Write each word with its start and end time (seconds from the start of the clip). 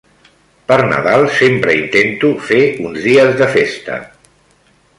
Per 0.69 0.77
Nadal 0.91 1.25
sempre 1.41 1.75
intento 1.81 2.31
fer 2.47 2.63
uns 2.89 2.99
dies 3.05 3.37
de 3.43 3.49
festa. 3.59 3.99